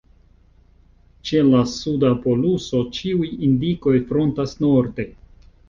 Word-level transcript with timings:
Ĉe 1.29 1.43
la 1.49 1.59
suda 1.73 2.11
poluso 2.25 2.81
ĉiuj 2.97 3.31
indikoj 3.51 3.97
frontas 4.11 4.59
norde. 4.67 5.11